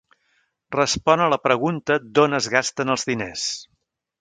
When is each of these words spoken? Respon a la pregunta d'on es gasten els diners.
Respon 0.75 1.21
a 1.25 1.27
la 1.35 1.39
pregunta 1.43 1.99
d'on 2.17 2.39
es 2.41 2.51
gasten 2.55 2.95
els 2.95 3.07
diners. 3.11 3.45